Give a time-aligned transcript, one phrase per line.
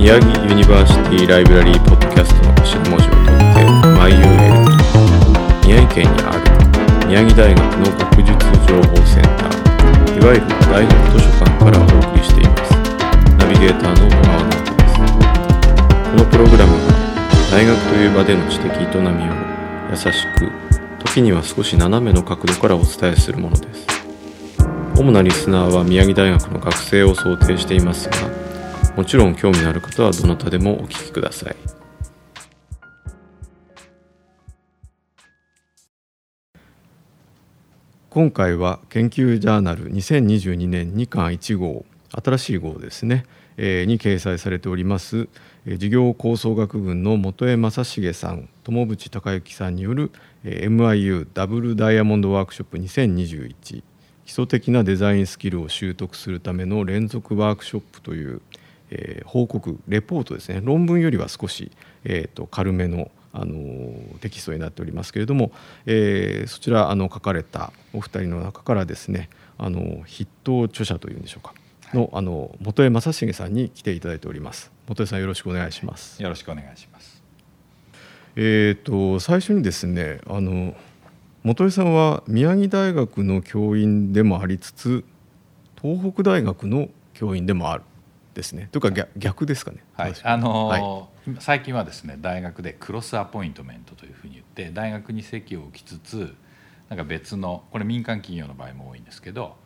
[0.00, 3.60] 宮城 University Library ポッドキャストの頭文字を取って
[4.00, 4.24] MyULT
[5.68, 6.40] 宮城県にある
[7.06, 8.32] 宮城大学の学術
[8.64, 12.72] 情報センターいわゆる大学図書館からお送りしています。
[13.36, 14.96] ナビゲーターの小川直人です。
[14.96, 16.80] このプログラムは
[17.52, 19.36] 大学という場での知的営みを
[19.90, 20.50] 優しく
[21.04, 23.86] 時には少し斜めの角度からお伝えするものです。
[24.96, 28.39] 主なリスナーは宮城大学の学生を想定していますが
[28.96, 31.56] もちろん興味のある方はどなたでもお聞きください。
[38.10, 43.24] 今回は研究ジャーナル2022年2巻1号新しい号ですね、
[43.56, 45.28] えー、に掲載されております
[45.64, 50.10] 事業構想学群の本江正成さん友渕孝之さんによる
[50.44, 53.84] MIU ダブルダイヤモンドワークショップ2021
[54.30, 58.40] 基礎的なデザインスキルを習得するための連続ワークショップという、
[58.90, 60.60] えー、報告レポートですね。
[60.62, 61.70] 論文よりは少し、
[62.04, 65.52] えーと、軽めのあのテキストになっておりますけれども、
[65.86, 71.54] えー、そちらあの書かれたお二人の中からですねあの筆頭著者というんでしょうか
[71.94, 74.72] のあの本江正成さんに来ていただいております。
[74.88, 77.22] 本江さんよろしくお願いします、よろしくお願いします。
[78.36, 80.74] えっ、ー、と最初にですねあの
[81.44, 85.04] 本江さんは宮城大学の教員でもありつつ
[85.80, 87.84] 東北大学の教員でもある
[88.40, 88.68] ですね。
[88.72, 89.84] とか逆逆ですかね。
[89.92, 90.14] はい。
[90.22, 96.34] あのーはい、最近はですね大学でクロスアポイントメントというふうに言って大学に席を置きつつ
[96.88, 99.56] なんか別のこれ民間企業の場合も多いんですけど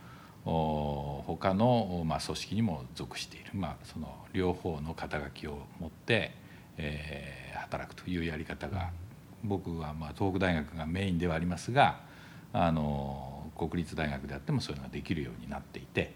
[0.45, 6.35] 他の、まあ、組織にも属している、まあ、その両方の肩書きを持って、
[6.77, 8.91] えー、働くというやり方が
[9.43, 12.01] 僕はまあ東北大学がメインではありますが
[12.53, 16.15] あの国立大学であってもそういうのができるようになっていて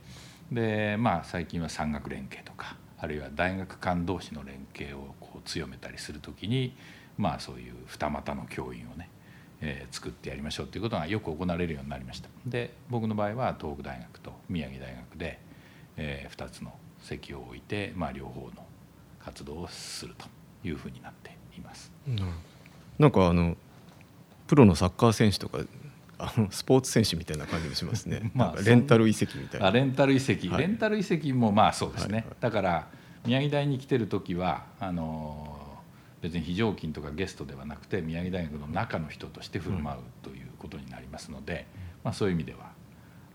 [0.53, 6.77] で、まあ、最近は産学連携とかあるいは大学間同士の連携をこう強めたりする時に、
[7.17, 9.11] まあ、そういう二股の教員をね
[9.61, 15.41] えー、作ってやりましょうということがよく行われるようになりましたで僕の場合は東北大学と宮城大学で、
[15.97, 18.67] えー、2つの席を置いて、まあ、両方の
[19.21, 20.27] 活動をすると
[20.65, 21.93] いうふうになっています。
[22.99, 23.57] なんかあの
[24.47, 25.59] プロのサッカー選手とか
[26.19, 28.31] あのスポーツ選手みたいな感じがしますね。
[28.35, 29.71] まあ、レンタル移籍みたいな。
[29.71, 32.19] レンタル移籍、はい、レンタル移籍もまあそうですね。
[32.19, 32.89] はいはい、だから
[33.25, 35.79] 宮城大に来てる時はあの
[36.21, 41.67] 別に非常勤とかゲストではなくて宮城大学の中の人として振る舞うということになりますので、
[42.03, 42.73] まあ、そういう意味では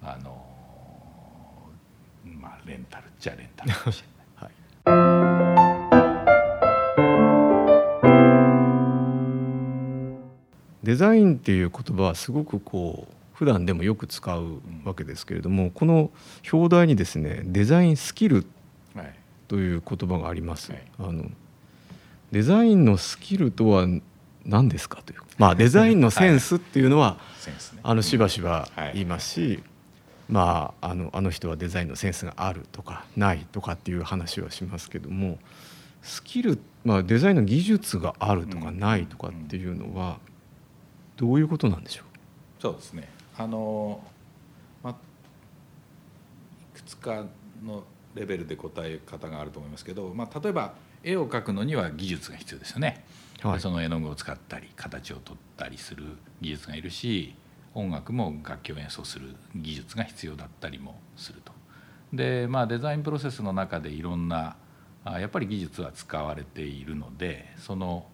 [0.02, 0.46] あの
[2.26, 4.13] まあレンタルっちゃレンタルかもしれない。
[10.84, 16.12] デザインっていう言葉はすごくこう普段でもよく使うわけですけれども、うん、この
[16.52, 18.46] 表題にですねデザインスキル
[19.48, 20.72] という言葉があります。
[20.72, 21.26] はい、あの
[22.32, 23.88] デザインのスキルとは
[24.46, 25.02] 何ですか？
[25.06, 27.18] という まあデザインのセンスっていうのは、
[27.82, 29.64] あのしばしば言いますし、はい、
[30.30, 35.40] まああのあの人はデザインのセンスがあるとかないとかっていう話はしますけども
[36.02, 40.20] スキル、まあ、デザインの技術があるとかないとかっていうのは
[41.24, 42.62] どういうことなんでしょう？
[42.62, 43.08] そうですね。
[43.38, 44.04] あの、
[44.84, 44.94] まあ、
[46.76, 47.26] いくつか
[47.64, 53.06] のレベルで答え方があると思いますけど、まあ、例えば絵を描くのには技術が必要ですよね、
[53.42, 56.04] はい、その絵の具を使ったり形を取ったりする
[56.42, 57.36] 技術がいるし
[57.74, 61.54] 音楽も楽器を演奏する技術が必要だったりもすると。
[62.12, 64.58] でまあデザインプロセスの中でいろんな
[65.06, 68.06] やっぱり技術は使われているのでその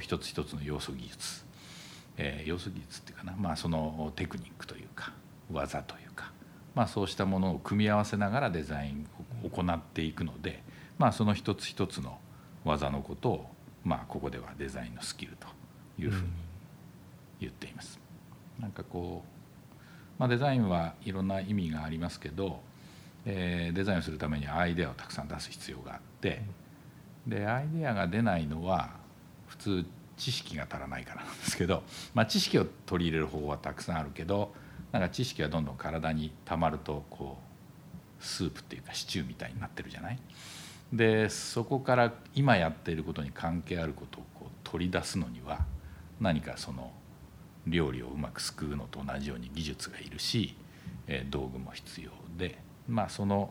[0.00, 1.43] 一つ一つの要素技術、
[2.16, 5.12] えー、要素技術っていうかな、まあ、そのテクニックというか
[5.52, 6.30] 技というか、
[6.74, 9.06] まあ、そうしたものを組み合わせながらデザイン
[9.44, 10.62] を行っていくので
[10.98, 12.18] まあ、その一つ一つの
[12.64, 13.46] 技のことを、
[13.84, 15.46] まあ、ここではデザインのスキルと
[16.00, 16.28] いうふうに
[17.40, 17.98] 言っています。
[18.60, 19.76] なんかこう、
[20.18, 22.60] まあ、デザインはいろんな意味がありますけど、
[23.26, 26.42] えー、デザインをするためにアイデアをたくさん出す必要があって
[27.26, 28.90] でアイデアが出ないのは
[29.48, 29.84] 普通
[30.16, 31.82] 知識が足らないからなんですけど、
[32.14, 34.52] まあ、知識を取り入れる方法はたくさんあるけど
[34.92, 37.38] なんか知識がどんどん体にたまるとこ
[38.20, 40.18] うスープっていうかシチューみたいになってるじゃない？
[40.92, 45.64] でそこから今やっていることに関係あることをこう取り出すのには
[46.20, 46.92] 何かその
[47.66, 50.54] 料理をうまくすくうのと同じように技術がいるし、
[51.08, 52.58] え道具も必要で
[52.88, 53.50] まあその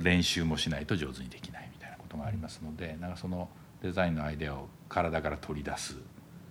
[0.00, 3.48] 練習もしないと上手にできないみたいなことがありますのでなんかその
[3.82, 5.96] デザインのアイデアを体から取り出す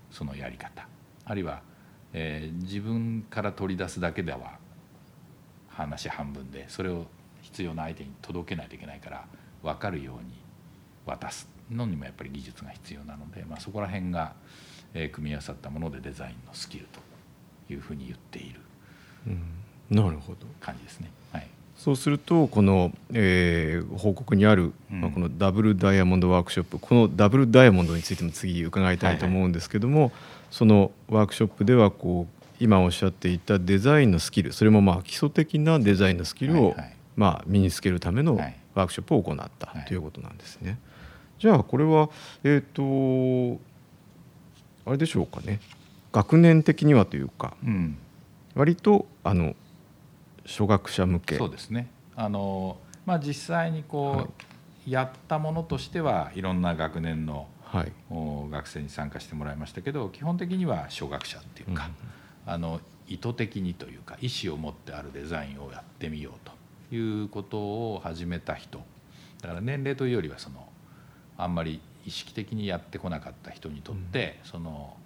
[0.09, 0.87] そのやり方。
[1.25, 1.61] あるいは、
[2.13, 4.57] えー、自分から取り出すだけでは
[5.67, 7.05] 話半分でそれを
[7.43, 9.25] 必要な相手に届けないといけないから
[9.61, 10.33] 分かるように
[11.05, 11.47] 渡す。
[11.69, 14.33] のにもやっぱり技術が必要なので、まあ、そこら辺が、
[14.95, 16.87] えー、組み合わさったものでデザインのスキル
[17.67, 18.59] というふうに言っている
[19.91, 20.47] なるほど。
[20.59, 21.11] 感じですね。
[21.31, 21.47] はい
[21.79, 30.13] そうするとこの、えー、報告にある、まあ、このダブルダイヤモンドワークショップ、このダブルダイヤモンドについても次伺いたいと思うんですけども、はいはい、
[30.51, 38.35] そのワークショップではこう今おっしゃっていたデザインのスキルそれもまあ基礎的なデザインのスキルを、はいはい、まあ、身につけるための
[38.75, 40.77] ワークショップを行ったということなんですね。
[41.39, 42.09] じゃあこれは
[42.43, 43.61] えっ、ー、と
[44.85, 45.61] あれでしょうかね。
[46.11, 47.97] 学年的にはというか、うん、
[48.53, 49.55] 割とあの
[50.49, 51.37] 初学者向け。
[51.37, 51.91] そうですね。
[52.15, 54.27] あの、まあ、実際にこう、は
[54.85, 61.91] い、やったものとしてはいろんな学年の、はい、学生に参加してもらいましたけど基本的には初学者っていうか、
[62.47, 66.33] うん、あの意図的にというか意思を持ってあるデザインをやってみよう
[66.89, 67.57] ということ
[67.93, 68.81] を始めた人。
[69.41, 70.67] だから年齢というよりはその
[71.37, 74.97] あんまり意識的にやってこなかった人にとって、うん、その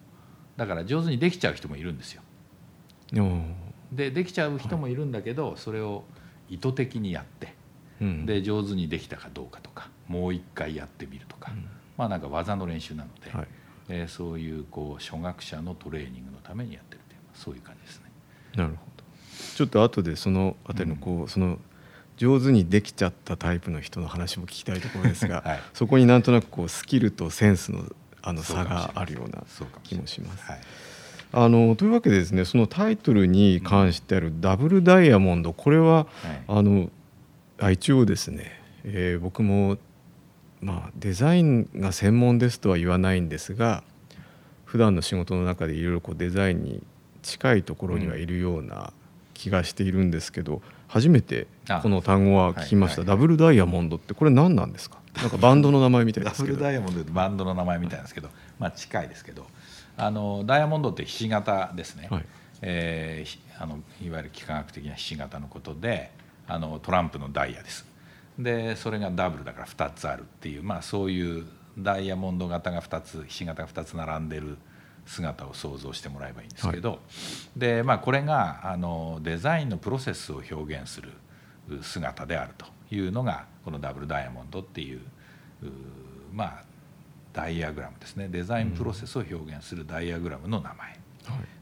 [0.57, 2.21] だから上手にできちゃう人もいるんですよ。
[3.95, 6.03] でできちゃう人もいるんだけど、はい、それを
[6.49, 7.53] 意図的にやって、
[8.01, 11.65] うん、で上手にできたかどうかとかもう一回やってみるとか、うん、
[11.97, 13.47] まあなんか技の練習なので、はい、
[13.89, 18.05] えー、そういうこう初学者のトレーニングのためにやってるというそういう感じですね。
[18.55, 19.03] なるほど。
[19.55, 21.59] ちょっと後でそのあたりのこう、うん、その
[22.17, 27.85] 上手にできちゃったタイプの人の話も聞きたいところですが、 はい、そこになんとなくこうスキルとセンスの
[28.25, 29.43] あの差があるような
[29.83, 30.45] 気もします。
[30.45, 30.61] はい
[31.35, 36.07] あのというわけでですねそのタイトルに関してあるダブルダイヤモンドこれは、
[36.47, 36.89] あの
[37.71, 38.51] 一応ですね、
[38.83, 39.77] えー、僕も
[40.61, 43.83] まあデザインが専門ですとは言わないんですが
[44.65, 46.83] 普段の仕事の中でいろいろこうデザインに
[47.23, 48.93] 近いところにはいるような
[49.33, 51.47] 気がしているんですけど、初めて
[51.81, 54.97] この単語は聞きました、ダブルダイヤモンドってこれ何なんですか？
[55.15, 56.53] なんかバンドの名前みたいですけど。
[56.53, 58.29] ダブルダイヤモンドってバンドの名前みたいですけど
[58.59, 59.45] まあ近いですけど
[59.97, 62.25] あのダイヤモンドってひし形ですね、はい、
[62.61, 66.11] えー、あのいわゆる幾何学的なひし形のことで
[66.47, 67.85] あのトランプのダイヤです。
[68.37, 71.45] でそれがダブルだから2つあるっていう、まあ、そういう
[71.77, 74.57] ダイヤモンド型が2つひし形が2つ並んでる
[75.05, 76.99] 姿を想像してもらえばいいんですけど、はい、
[77.59, 81.11] でまあ、これがあのデザインのプロセスを表現する
[81.81, 85.01] 姿であるというのがこのダブルダイヤモンドっていう
[86.31, 86.63] まあ
[87.33, 88.27] ダイアグラムですね。
[88.29, 90.95] デザインプロセスを表現するダイアグラムの名前、は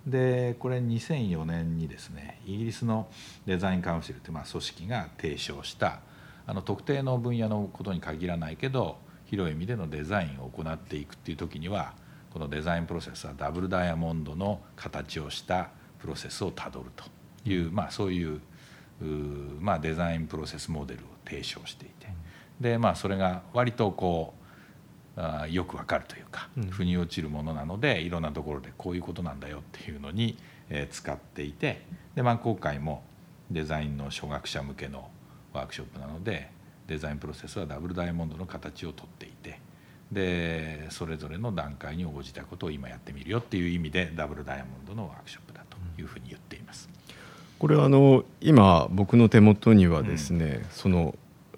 [0.08, 3.08] い、でこれ2004年にですねイギリスの
[3.46, 6.00] デザインカウンシルというまあ組織が提唱した
[6.46, 11.94] あの特定の分野のことに限らないけど広い意味でのデザインを行っていくっていう時には
[12.34, 15.70] このデザインプロセスはダブルダイヤモンドの形をした
[16.00, 17.06] プロセスをたどると
[17.50, 18.42] いう、まあ、そういう
[19.60, 22.08] まあ、デザインプロセスモデルを提唱していて。
[22.60, 24.41] で、まあ、それが割とこう
[25.18, 30.38] あよくわかるというか腑に落ちるものなのでいろんなところでこういうことなんだよっていうのに、
[30.70, 31.82] え使っていて
[32.16, 33.04] で、まあ、今回も
[33.50, 35.10] デザインの初学者向けの
[35.54, 36.50] ワークショップなので
[36.88, 39.60] デザインプロセスはダブルダイヤモンドの形をとっていて
[40.12, 46.90] でそれぞれの段階に応じたことを今やってみるよっていう意味でダブルダイヤモンドのワークショップだというふうに言っています。
[47.60, 51.16] これはあの今僕の手元にはですね、うん、その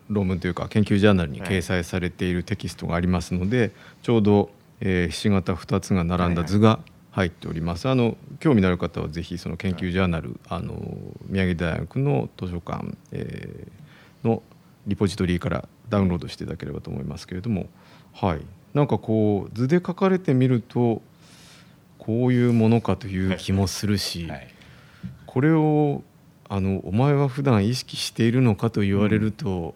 [0.09, 4.49] 論文というか研究ジャーナルに掲載されているテキストがありますので、はい、ちょうど、
[4.81, 6.79] えー、ひし形2つが並んだ図が
[7.11, 7.87] 入っております。
[7.87, 10.75] あの興味のある方はぜひその研究ジャーナル、あの
[11.27, 14.41] 宮城大学の図書館、えー、の
[14.87, 17.67] リポジトリからダウンロードしていただければと思いますけれども、
[18.13, 18.41] はい、
[18.73, 21.01] なんかこう図で書かれてみると
[21.99, 24.47] こういうものかという気もするし、はい、
[25.27, 26.01] これを
[26.49, 29.75] あのお前は普段意識しているのかと言われると、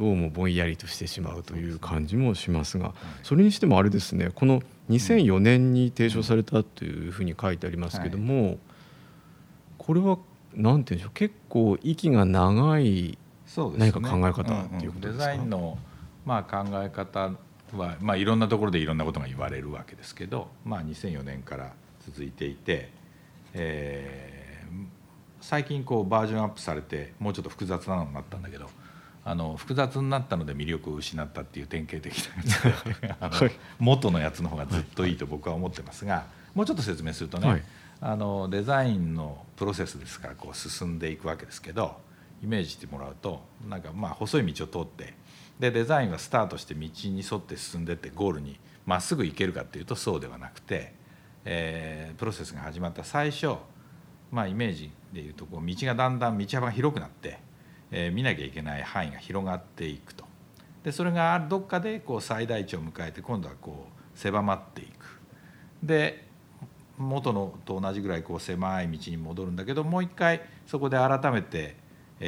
[0.00, 8.58] どうもぼんやりとしてしまうという感じもしますがそれにしてもあれですねこの2004年に提唱されたというふうに書いてありますけども、
[9.78, 10.18] これは
[10.54, 13.18] 何て言うんでしょう結構息が長い
[13.76, 15.78] 何か考え方っていうことですか、デザインの
[16.24, 17.34] まあ考え方
[17.76, 21.72] は、まあ、いろんなところでいろんなことが言われるわけですけど、まあ、2004年から
[22.04, 22.90] 続いていて、
[23.52, 24.40] えー
[25.40, 28.68] 最近こうバージョンアップされてもうちょっと複雑なのになったんだけど
[29.24, 36.24] あの複雑になったので魅力を失ったっていう典型的なやつで 元のやつの方がずっといいと僕は思ってますが
[36.54, 37.62] もうちょっと説明するとね、はい、
[38.00, 42.00] あのデザインのプロセスですからこう進んでいくわけですけど
[42.42, 45.14] イメージしてもらうとなんかまあ細い道を通って
[45.58, 50.94] でデザインはスタートして道に沿って進んでってゴールにまっすぐ行けるかっていうとそうではなくて、
[51.44, 53.56] えー、プロセスが始まった最初
[54.30, 57.38] まあ、イメージでいうとこう道がだんだん道幅が広くなって、
[57.90, 60.24] えー、見なきゃいけない範囲が広がっていくと。
[60.84, 65.20] でそれがどっかでこう最大値を迎えて今度はこう狭まっていく。
[65.82, 66.26] で
[66.98, 71.76] 元のと同じぐらいこう狭い道に戻るんだけどもう一回そこで改めて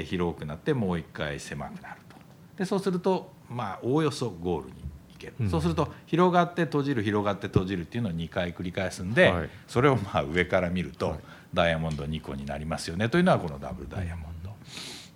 [0.04, 2.16] 広くなってもう一回狭くなると。
[2.56, 4.74] でそうするとまあおおよそゴールに
[5.10, 11.18] 行ける、うん、そうすると広がって閉じる広がって閉じるっていうのを2回繰り返すんで、はい、それをまあ上から見ると、
[11.52, 13.08] ダイヤモンド2個になりますよね。
[13.08, 14.31] というのはこのダブルダイヤモンド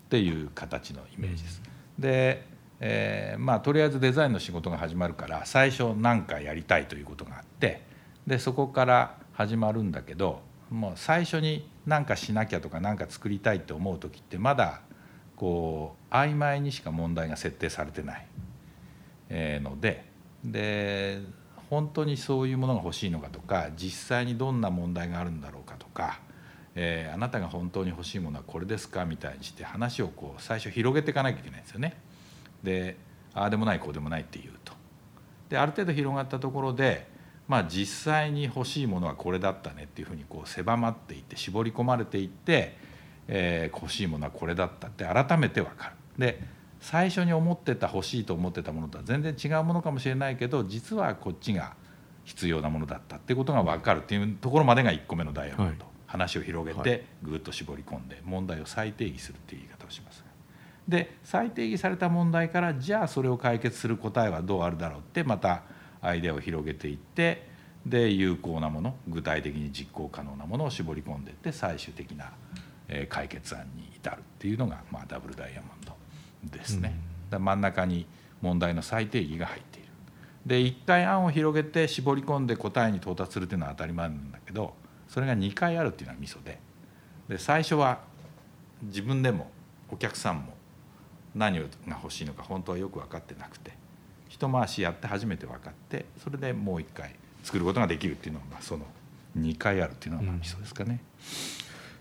[0.06, 1.62] っていう形のイメージです。
[1.98, 7.82] でえー、まあとりあえずデザインの仕事が始まるから最初何かやりたいということがあって
[8.26, 14.82] でそこから始まるんだけどもう最初に何かしなきゃとか何か作りたいって思う時ってまだ
[15.36, 18.26] こう曖昧にしか問題が設定されてない
[19.60, 20.04] ので
[20.44, 21.20] で
[21.70, 26.20] 本当にそういうものが欲しいのかとか実際にどんな問題があるんだろうかとか、
[26.76, 31.96] えー、あなたが本当に欲しいものはこれですかみたいにして話をこう最初広げていかなきゃいけないんですよね。
[32.62, 32.96] で
[33.34, 34.72] ああでもないこうでもないっていうと。
[35.48, 37.16] である程度広がったところで
[37.48, 42.76] まあ、実際に欲しいものはこれだったねっていうふうにこう狭まっていって絞り込まれていって、
[43.28, 45.94] えー、欲しいものはこれだったって改めて分かる。
[46.18, 51.74] で最初に思ってた欲しいと思ってたものとは全然違うものかもしれないけど実はこっちが
[52.24, 60.24] 必要なものだったってことが分かるっていうところまでが1個目のダイヤモンド、はい、話を広げてぐっと絞り込んで問題を再定義するっていう言い方をします。
[60.88, 65.62] で再定義された問題からじゃあそれを解決する答えはどうあるだろうってまた
[66.00, 67.48] アイデアを広げていって
[67.84, 72.32] で有効なもの具体的に実行可能なものを絞り込んでいって最終的な
[73.08, 76.96] 解決案に至るっていうのが、まあ、ダブルダイヤモンドですね。
[77.32, 78.06] うん、真ん中に
[78.40, 79.88] 問題の最定義が入っている。
[80.46, 84.74] で一回案を広げて絞り込んで答えに到達するっていうのは当たり前なんだけど
[85.16, 86.58] それが2回あるっていうのはミソで。
[87.26, 88.00] で最初は
[88.82, 89.50] 自分でも
[89.90, 90.52] お客さんも
[91.34, 93.72] 何が欲しいのか本当はよく分かってなくて
[94.28, 98.84] 一回しやって初めて分かってそれでもう一回作ることができるっていうのは、まあ、その
[99.38, 101.00] 2回あるっていうのはまあミソですかね。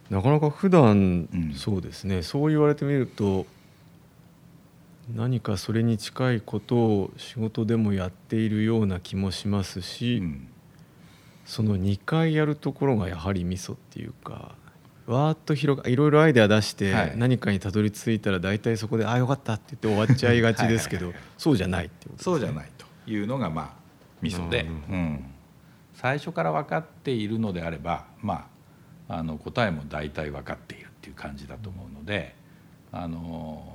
[0.10, 2.22] なかなか普段、うん、そうですね。
[2.22, 3.46] そう言われてみると
[5.16, 10.50] 何かそれに近いことを仕事でもやっているような気もしますし、うん、
[11.46, 14.56] その2回やるところがやはりミソっていうか
[15.06, 22.24] わーっと広がいろいろアイデア出して何かにたどり着いたら大体そこで「ああよかった」って言って終わっちゃいがちですけどそうじゃないってことですね。
[22.24, 23.74] そうじゃないというのがまあ
[24.22, 25.26] ミソで、うん、
[25.94, 28.48] 最初から分かっているのであればま
[29.08, 32.36] ああの答えも大体分かっているっていう感じだと思うので
[32.92, 33.72] あの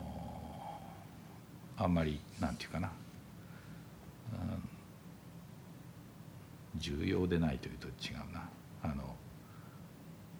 [1.76, 2.90] あんまりなんていうかな、
[4.32, 4.69] うん、
[6.76, 8.48] 重要でないというと違うな。
[8.82, 9.16] あの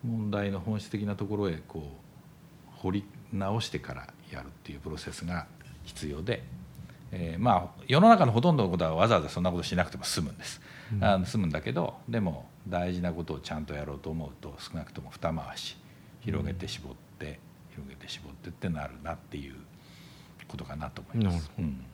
[0.04, 5.46] 問題の本質的なところへこう掘り直してからやるっていうプロセスが
[5.84, 6.42] 必要で、
[7.12, 10.60] えー、まあ世の中のほとんどのことはわざわざそんなことしなくても済むんです、
[10.94, 15.76] うん、あの済むんだけどでも大事なことをちゃんとやろうと思うと少なくとも二回し
[16.20, 19.54] 広げて絞って、うん、広げて絞ってってなるなっていう
[20.49, 21.50] ことかなと思います。
[21.58, 21.84] うん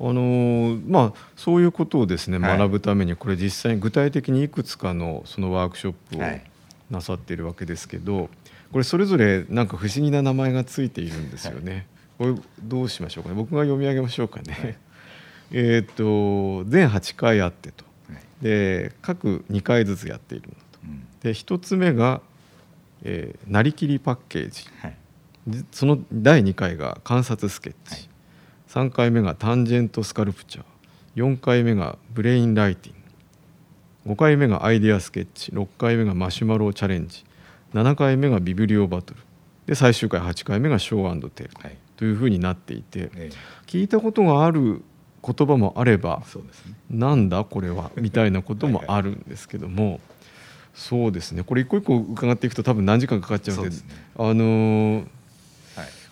[0.00, 6.20] あのー、まあ、そういうことをですね、学ぶためにこれ実際に具体的にいくつかのそのワークショップを
[6.90, 8.30] なさっているわけですけど
[8.72, 11.86] これそれぞれなんか不思議な名前がついているんですよね。
[12.18, 13.34] これどうしましょうかね。
[13.34, 14.52] 僕が読み上げましょうかね。
[14.60, 14.76] はい、
[15.52, 17.84] えっと全8回あってと、
[18.42, 20.78] で各2回ずつやっているのと、
[21.22, 22.20] で1つ目が、
[23.02, 24.96] えー、なりきりパッケージ、はい、
[25.72, 28.07] その第2回が観察スケッチ、はい、
[28.78, 30.64] 3回目がタンジェントスカルプチャー。
[31.16, 32.94] 4回目がブレインライティン
[34.06, 34.12] グ。
[34.12, 35.50] 5回目がアイデアスケッチ。
[35.50, 37.24] 6回目がマシュマロチャレンジ。
[37.74, 39.20] 7回目がビブリオバトル。
[39.66, 43.30] で最終回8回目がショーテル、はい、というふうになっていて、ええ、
[43.66, 44.82] 聞いたことがある
[45.24, 46.42] 言葉もあれば、ね、
[46.88, 47.90] なんだこれは？
[47.96, 49.90] みたいなこともあるんですけども。
[49.90, 50.00] はい、
[50.74, 51.42] そうですね。
[51.42, 53.76] これ一個一個伺っていくと多分何時間かかっちゃうので、ね、
[54.16, 55.06] あのー、はい、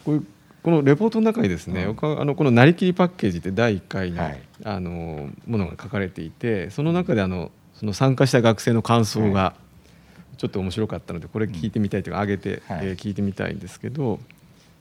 [0.05, 0.21] これ
[0.67, 4.33] このレポートの中にですね、うん、あのこの「なりきりパッケージ」って第1回の,、
[4.65, 9.55] あのものが書かれていてその中であのその参加した学生の感想が
[10.39, 14.19] ちょっと面白かったのでこれ聞いてみたいというか上げて、え聞いてみたいんですけど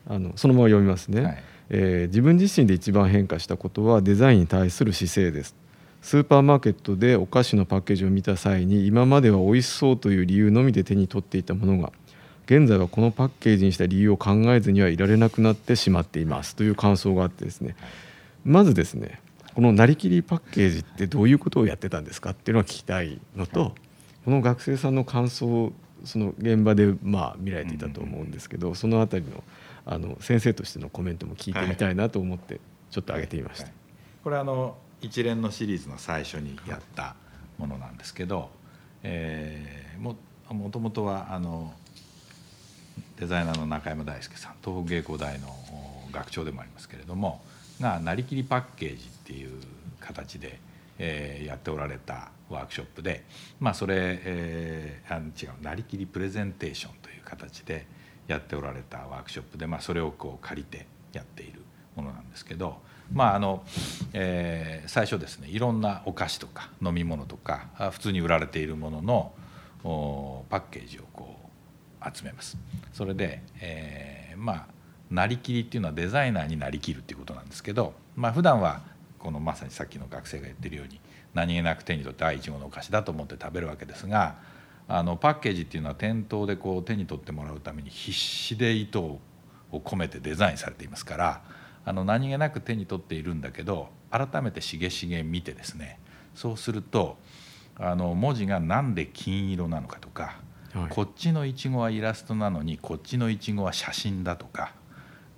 [0.09, 5.55] あのそのまま読みますね、はい、えー、自分自身で一番変化したことはデザインに対する姿勢です。
[6.01, 11.91] スーパーマーケットでお菓子のパッケージを見た際に今までは美味しそうという理由のみで手に取っていたものが
[12.45, 17.75] 現在はこのパッケージにした理由を考えずにはいられなくなってしまっていますという感想があってですね。
[18.43, 19.19] まずですね
[19.55, 23.73] このなりきりパッケージってどういうことをやってたんですかっていうのは聞きたいのと、
[24.25, 25.73] この学生さんの感想を
[26.03, 29.43] その現場でまあ見られていたと思うんですけど、その辺りの
[29.85, 32.59] あの先生としてのコメントも聞いてみたいなと思って、ち
[32.95, 33.73] ちょっと上げてみました、はい、
[34.23, 37.15] これあの一連のシリーズの最初にやった
[37.57, 38.49] ものなんですけど、
[39.03, 40.15] えー、も
[40.49, 41.73] もともとはあの
[43.19, 45.47] デザイナーの中山大輔さん東北芸工大の
[46.11, 47.41] 学長でもありますけれども
[47.79, 49.51] がなりきりパッケージっていう
[49.99, 50.59] 形で、
[50.99, 53.23] えー、やっておられたワークショップで、
[53.59, 57.85] まあ、それ、えー、あの違うなりきりプレゼンテーションという形で
[58.27, 61.61] やっておられたワークショップで、まあ、それをこう借りてやっている
[61.95, 62.77] ものなんですけど、
[63.13, 63.63] まああの
[64.13, 71.44] えー、最初ですねいろんなお菓子とか飲み物とか普通に売られているもののパッケージをこう
[72.13, 72.57] 集めます。
[72.93, 74.67] それで、えー、まあ
[75.09, 78.81] なりきりっていうのはデザイナーになりきるっていうことなんですけど、まあ普段は
[79.19, 80.99] このまさにさっきの学生が言ってるように
[81.33, 84.35] 何気なく手に取ってあいちごのお菓子だと思って食べるわけですが
[84.87, 89.19] あのパッケージっていうのは店頭でこう手に取ってもらうために必死で糸を
[89.71, 91.41] 込めてデザインされていますから
[91.85, 95.99] あの何気なく手に取っているんだけど改めてしげしげ見てですね
[96.35, 97.17] そうすると
[97.77, 100.37] あの文字が何で金色なのかとか、
[100.75, 104.73] はい、こっちのいちごはイラストなのにこっちのいちごは写真だとか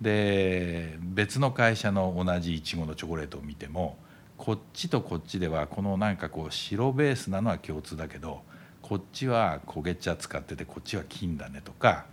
[0.01, 3.97] で別の会社の同じいちごのチョコレートを見ても
[4.35, 8.41] こっちとこっちではこのなんかこう白ベースなのは共通だけど
[8.81, 12.05] こっちは焦げ茶使っててこっちは金だねとか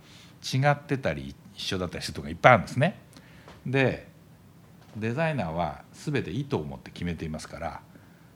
[0.43, 2.99] 違ってたり一緒だったりするとかいっぱいあるんですね。
[3.65, 4.07] で
[4.95, 7.81] デザイナーは全て意図を持って決めていますから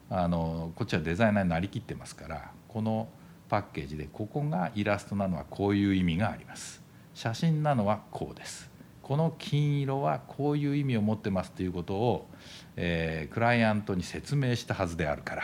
[0.10, 3.08] あのこっちはデザイナーになりきってますからこの
[3.50, 6.82] パッケージでここがイラストなのはこういう意味があります。
[7.13, 8.70] 写真なのはこうです。
[9.01, 12.29] この金色はこういう意味を持ってますということを、
[12.75, 15.44] えー、クライアントに説明したはずであるから。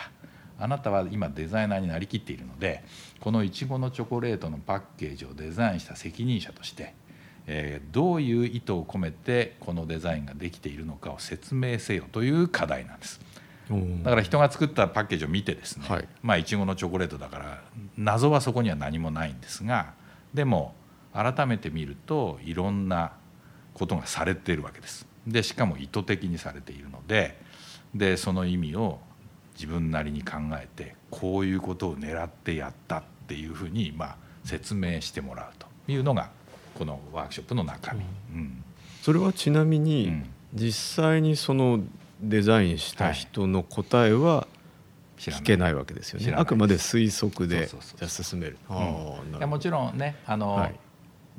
[0.57, 2.83] あなたは今デザイナーになりきっているので
[3.19, 6.93] このいちごのチョコレートのパッケージをデザインした責任者として、
[7.47, 13.19] えー、どういう意図を込めてこのデザインができているのかを説明せよという課題なんです。
[14.03, 17.61] だから人が作ったパッケージを見てですね、はい、まあいちごのチョコレートだから
[17.97, 19.93] 謎はそこには何もないんですが
[20.33, 20.75] でも
[21.13, 23.13] 改めて見るといろんな
[23.73, 25.07] ことがされているわけです。
[25.25, 27.41] でしかも意図的にされているので
[27.95, 28.99] でその意味を
[29.55, 36.29] 自分なりに考えてこういうことを狙ってやったっていうふうにまあ説明してもらうというのが
[36.75, 38.01] このワークショップの中身。
[38.33, 38.63] うん、
[39.01, 40.23] それはちなみに、
[40.53, 41.79] 実際にその
[42.21, 44.47] デザインした人の答えは
[45.17, 46.33] 聞けないわけですよね。
[46.35, 48.57] あくまで推測でじゃ進める。
[49.37, 50.79] いやもちろんねあの、はい、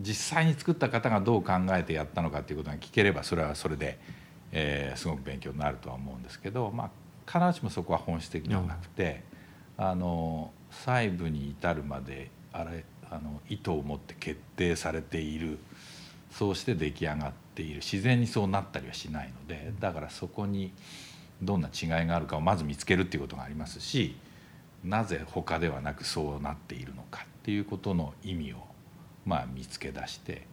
[0.00, 3.98] 実際に作った方がどう考えてやったのかっていうことが聞ければそれはそれで、
[4.52, 6.90] えー、すごく勉強になるとは思うんですけど、ま
[7.26, 9.22] あ、必ずしもそこは本質的ではなくて、
[9.78, 15.58] うん、あの細部に至るまであれあの意図を持って決定されている
[16.30, 17.76] そうして出来上がっている。
[17.76, 20.72] 自然にそうなったりはしないのでだからそこに
[21.42, 24.16] どんな違いがあるかをまず見つけるっていうことがありますし
[24.84, 28.66] なぜ他ではなくそうなっているのかっていうことの意味を
[29.26, 30.46] まあ、見つけ出して、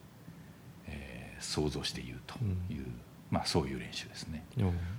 [0.87, 2.35] えー、想像して言うと
[2.73, 4.43] いう、うん、まあ、そういう練習ですね。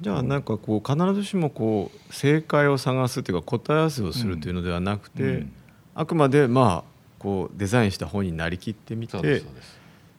[0.00, 5.28] じゃあなんかこう必ずしもこう正解を探すというか答え合わせをするというのではなくて、うん。
[5.30, 5.52] うん、
[5.96, 9.42] あくまでまあこうデザインした本になりきってみて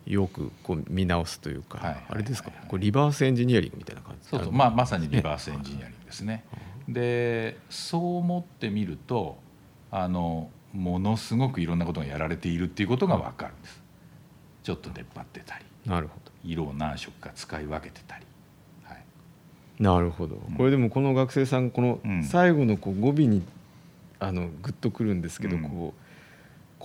[0.06, 2.52] よくこう見直すというか、はいはいはいはい、あれですか？
[2.68, 4.30] こうリバースエンジニアリングみたいな感じ？
[4.30, 6.46] そうそう、まあ、まさにリバースエンジニアリングですね。
[6.88, 9.38] でそう思ってみると
[9.90, 13.82] あのものすごくいろんなことがやられているっていうことが分かるんです。
[14.64, 15.66] ちょっと出っ張ってたり。
[15.86, 16.32] なるほど。
[16.44, 18.26] 色を何色か使い分けてたり。
[18.84, 19.04] はい、
[19.80, 23.42] なるほど、これでもこの学生さんこの最後のこう語尾に
[24.20, 26.05] あのグッとくるんですけど、こう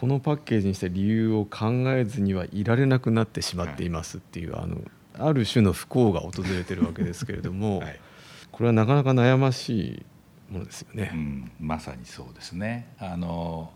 [0.00, 4.78] このパッケージにした理由を考えずにはいられなくなってしまっていますっていう、あの
[5.18, 7.82] ある種の不幸が訪れてるわけですけれども、
[8.50, 10.02] これはなかなか悩まし
[10.48, 11.10] いものですよね。
[11.12, 12.94] うん、まさにそうですね。
[12.98, 13.74] あの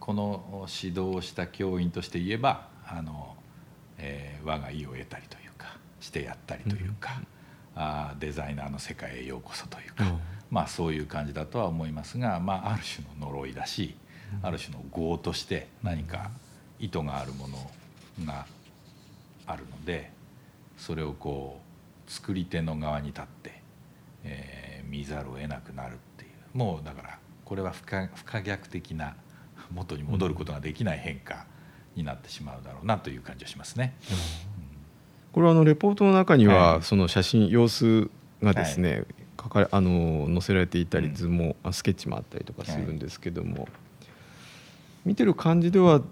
[0.00, 3.36] この指導をした教員として言えばあの、
[3.98, 7.20] えー、我が意を得たりというかしてやったりというか、
[7.76, 14.05] うん、あデザイナーの世界へようこそというか、うん、まあそういう感じだとは思いますが、まあ、ある種の呪いだし、うん、
[14.42, 16.30] ある種の業として何か
[16.78, 17.70] 意図があるもの
[18.26, 18.46] が
[19.46, 20.10] あるので
[20.76, 21.60] それをこ
[22.06, 23.62] う作り手の側に立って、
[24.24, 26.58] えー、見ざるを得なくなるっていう。
[26.58, 29.14] もうだからこれは不可不可逆的な
[29.72, 31.46] 元に戻ることができない変化
[31.94, 33.94] になってしまうだろうなという感じはしますね。
[35.32, 38.10] これはあのレポートの中にはその写真様子
[38.42, 39.04] がですね、
[39.40, 43.68] 書かれあの載せられていたり図も、スケッチもあったりとかするんですけども、
[45.06, 46.02] 見てる感じでは、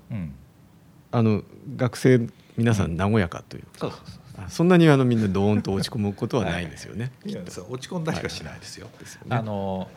[1.10, 1.42] あの
[1.76, 3.90] 学生皆さん和やかというか、
[4.38, 7.10] あそんなにあのみんなドーンと落ち込むことはないんですよね。
[7.26, 8.88] いやそう落ち込んだしかしないですよ。
[9.00, 9.36] ですよね。
[9.36, 9.90] あの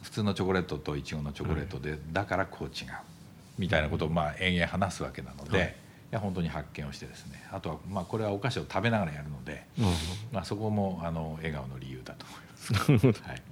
[0.00, 2.90] 普通のチョコレートといちごのチョコレートで、だからこう違う
[3.58, 5.68] みたいなことをまあ延々話すわけなので、はい。
[5.68, 5.72] い、
[6.12, 7.44] や本当に発見をしてですね。
[7.52, 9.84] あとはまあこれはお菓子を食べながらやるので、うん
[10.32, 12.24] まあ、そこもあの笑顔の理由だと
[12.78, 13.22] 思います。
[13.22, 13.42] はい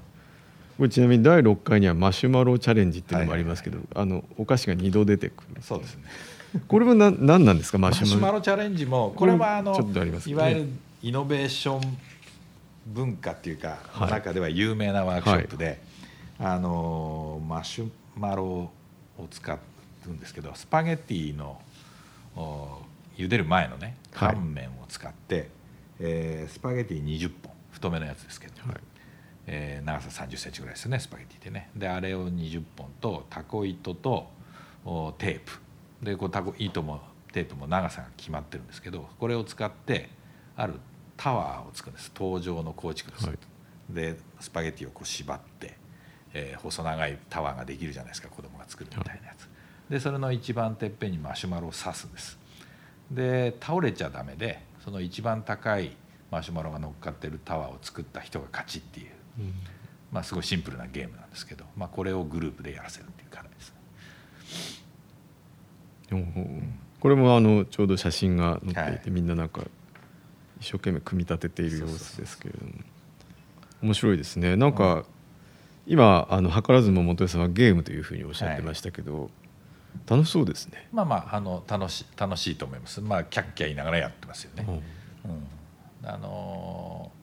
[0.80, 5.60] これちなみに第6回にはマシュマロチャレンジっていうのもありますけど、あのお菓子が2度出てくる。
[5.60, 6.04] そうですね。
[6.68, 10.26] これはな何なんですかママシュマロチャレンジもこれはあのちょっとあります。
[10.26, 10.68] ねいわゆる
[11.02, 11.98] イノベーション
[12.86, 14.10] 文化っていうか、はい。
[14.10, 15.82] 中では有名なワークショップで、
[16.38, 18.70] あのマシュマロを
[19.30, 19.58] 使
[20.06, 21.60] うんですけどスパゲッティの
[22.34, 22.78] お
[23.18, 24.32] 茹でる前のねはい。
[24.32, 25.50] 乾麺を使って、
[25.98, 28.80] えースパゲッティ20本太めのやつですけど、はい
[29.52, 31.70] えー長さ3 0センチぐらいですよねスパゲッティでね。
[31.74, 34.30] であれを20本とタコ糸と
[34.84, 36.04] おテープ。
[36.04, 37.00] でこうタコ糸も
[37.32, 40.08] テープも長さが決まってるんですけどこれを使って
[40.56, 40.74] ある
[41.16, 42.12] タワーを作るんです。
[42.12, 43.38] 塔状の構築です、はい。
[43.90, 45.76] でスパゲッティをこう縛って、
[46.32, 48.28] えー細長いタワーができるじゃないですか。
[48.28, 49.48] 子供が作るみたいなやつ、
[49.90, 52.38] でそれの一番てっぺんにマシュマロを刺すんです。
[53.10, 55.96] で倒れちゃダメでその一番高い
[56.30, 59.54] マシュマロが乗っかってるタワーを作った人が勝ちっていううん。
[60.12, 63.72] まあ、すごいシンプルなゲームなんですけど、まあ、これをグループでやらせるっていう課題です
[66.10, 66.80] ね。
[67.00, 69.10] これもあのちょうど写真が載っていて、はい。
[69.10, 69.62] みんななんか
[70.60, 72.72] 一生懸命組み立てている様子ですけれども。
[73.82, 74.56] 面白いですね。
[74.56, 75.04] なんか、うん
[75.86, 79.28] 今あの図らずも本さんはゲームというふうにおっしゃってましたけど、
[80.08, 80.88] 楽しそうですね。
[80.92, 83.00] まあまああの楽し楽しいと思います。
[83.00, 84.64] まあキャッキャ言いながらやってますよね。
[85.24, 87.19] うん、あのー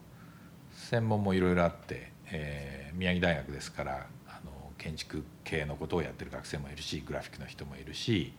[0.90, 8.34] 専門もいろいろあって、えー宮城大学ですからあの建築系のことをやってる学生もいるしグラフィックの人もいるし、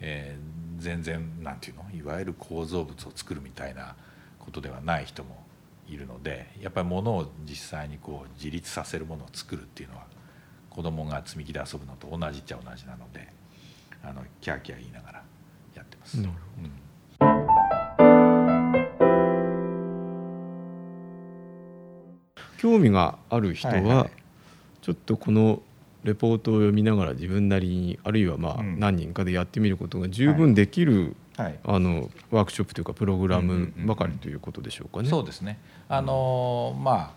[0.00, 3.96] えー全然なんていうのいわゆる構造物を作るみたいな
[4.38, 5.44] ことではない人も
[5.88, 10.06] いるのでやっぱりものを実際にこう自立させるものを作るっていうのは
[10.70, 13.28] 子供が積み木で遊ぶのと同じっちゃ同じなので
[14.04, 15.22] あのキャーキャー言いながら
[15.74, 16.16] やってます。
[16.18, 16.70] なるうん
[22.58, 24.10] 興味がある人は、はいはい。
[24.82, 25.62] ちょっとこの
[26.04, 28.78] レポートを読みながら自分なりにあるいはまあうん。
[28.78, 31.58] 何人かでやってみることが十分できる、はい。
[31.64, 35.08] あのワークショップというかプログラムばかりということでしょうかね。
[35.08, 35.58] そうですね。
[35.88, 37.10] あのーまあ、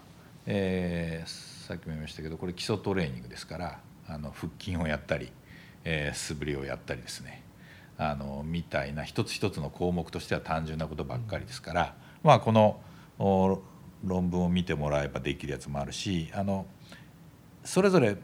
[0.45, 5.31] えーさっきも言いましたけどこれ基礎トレーニングですからあの腹筋をやったり、
[5.85, 7.43] えー素振りをやったりですね。
[7.97, 12.79] あのみたいな一つ一つの項目としては単純なことばっかりですから、まあ、この
[13.19, 13.61] お
[14.03, 16.65] 論文を見てもらえばできるやつもあるしあの
[17.63, 18.17] それぞれ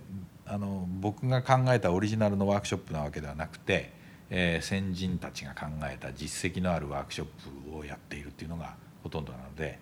[0.46, 3.92] あの僕が考えたオリジナルのワークショップなわけではなくて、
[4.30, 7.28] えー先人たちが考えた実績のあるワークショッ
[7.70, 9.80] プをやっているっていうのがほとんどなので、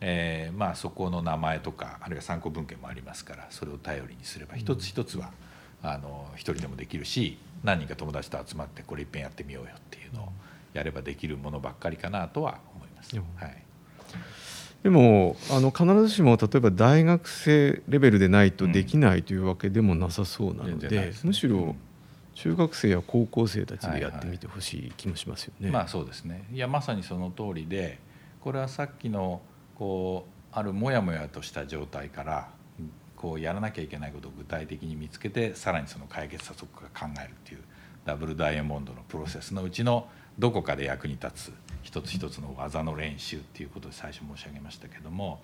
[0.00, 5.32] えーまあ、そこの名前とかあるいは参考文献もありますからそれを頼りにすれば一つ一つは、
[5.82, 10.28] あの一人でもできるし何人か友達と集まってこれいっぺんやってみようよっていうのを
[10.74, 13.16] やればできるものばっかりかなとは思います。
[13.16, 13.64] うんはい
[14.82, 21.74] でもあの必ずしも例えば大学生レベルでないとできないというわけでもなさそうなので,、然なでねむしろ
[22.34, 25.70] 中学生や高校生たちでやってみてほしい気もしますよね。
[25.70, 27.98] まあそうですねいやまさにその通りで
[28.40, 29.40] これはさっきの
[29.74, 32.48] こうあるモヤモヤとした状態から
[33.16, 37.60] こうやらなきゃいけないことを具体的に見つけてさらにその解決策を考えるっていう
[38.04, 41.52] ダブルダイヤモンドのプロセスのうちのどこかで役に立つ
[41.88, 45.40] 一つ一つの技の練習っていうことで最初申し上げましたけども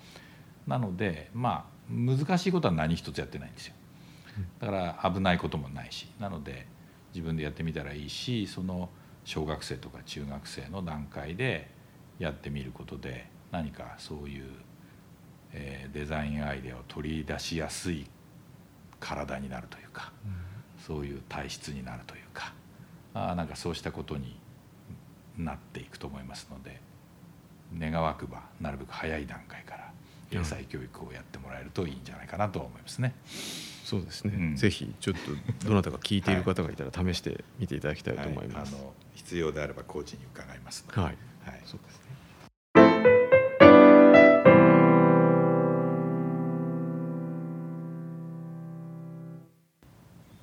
[0.66, 3.74] なのでまあ難しいことは何一つやってないんですよ。
[4.61, 6.66] だから危ないこともないしなので
[7.14, 8.90] 自分でやってみたらいいしその
[9.24, 11.70] 小学生とか中学生の段階で
[12.18, 14.44] やってみることで何かそういう、
[15.54, 18.04] えーデザインアイデアを取り出しやすい
[19.00, 20.12] 体になるというか
[20.87, 22.52] そういう体質になるというか
[23.14, 24.37] あーなんかそうしたことに
[25.38, 26.81] なっていくと思いますので
[27.79, 29.90] 願わくばなるべく早い段階から
[30.31, 33.14] 英才教育をやってもらえるといいんじゃないかなと思いますね。
[33.85, 34.57] そうですね、うん。
[34.57, 35.14] ぜひちょっ
[35.61, 38.73] とどなたか聞いている方がいたら試してみていただきたいと思いはい、あます。
[38.73, 41.16] の必要であればコーチに伺いますはい、はい。
[41.64, 42.05] そうですね。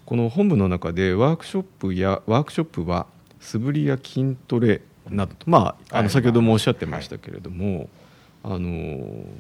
[0.05, 3.07] この本部の中でワークショップやワークショップは
[3.41, 6.03] 素振りや筋トレなどとまああはい。
[6.03, 7.89] の先ほどもおっしゃってましたけれども、
[8.43, 8.59] あの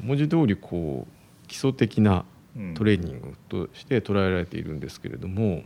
[0.03, 2.25] 文字通りこう基礎的な
[2.57, 5.63] うんトレーニングとして捉えられているんですけれども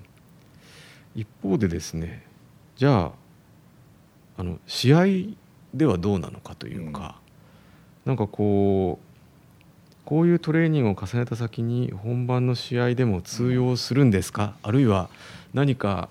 [1.15, 2.23] 一方でですね
[2.75, 3.11] じゃあ
[4.37, 5.05] あの試合
[5.73, 7.15] ではどうなのかというか、
[8.05, 9.05] うん、なんかこう
[10.05, 15.09] こういうトレーニングを重ねた先に本番の試合でも通用するんですか、あるいは
[15.55, 16.09] 何か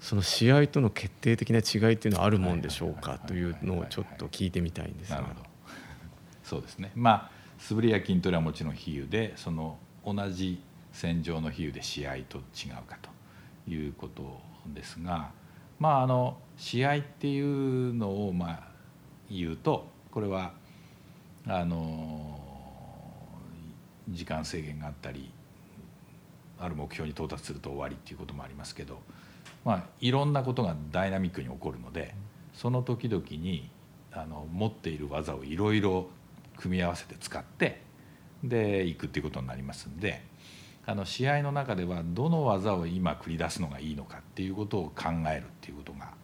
[0.00, 5.24] その試合との決定的な違いっていうのはあるもんでしょうかというのをちょっと聞いてみたいんですが。
[6.44, 12.96] そうですねまあ素振りや筋トレはもちろん比喩でその同じ戦場の比喩で試合と違うか
[13.66, 14.40] ということ
[14.72, 15.30] ですが
[15.78, 18.68] まああの試合っていうのをまあ
[19.30, 20.52] 言うとこれは
[21.46, 22.40] あの
[24.08, 25.30] 時間制限があったり
[26.58, 28.98] ある目標に到達すると終わりっていうこともありますけど、
[29.68, 32.14] まあ、いろんなことがダイナミックに起こるので
[32.54, 33.68] その時々に
[34.10, 36.06] あの持っている技をいろいろ
[36.56, 37.82] 組み合わせて使って
[38.42, 40.22] でいくっていうことになりますんで
[40.86, 46.14] あの試合の中ではどの技を今繰り出すのがいいのかっていうことを考えるっていうことが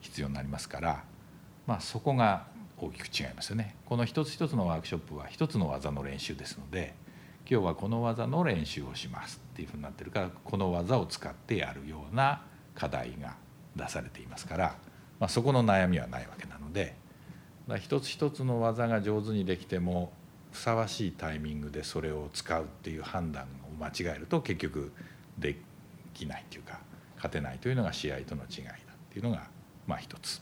[0.00, 1.04] 必要になりますから、
[1.66, 2.46] まあ、そこが
[2.78, 3.74] 大きく違いますよね。
[3.84, 6.94] この一つ一つのワークショップは一つの技の練習ですので
[7.50, 12.47] 今日はこの技の練習をしますっていうふうになってるからこの技を使ってやるような
[12.78, 13.34] 課題が
[13.74, 14.76] 出されていますから、
[15.18, 16.94] まあ、そこの悩みはないわけなので
[17.78, 20.12] 一つ一つの技が上手にできても
[20.52, 23.46] ふさわしいタイミングでそれを使うっていう判断を
[23.82, 24.92] 間違えると結局
[25.38, 25.56] で
[26.14, 26.78] きないっていうか
[27.16, 28.76] 勝てないというのが試合との違いだっ
[29.10, 29.48] ていうのが
[29.86, 30.40] まあ一つ。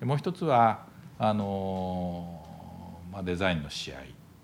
[0.00, 0.86] でもう一つは
[1.18, 2.44] あの
[3.10, 3.96] まあ、デザインの試合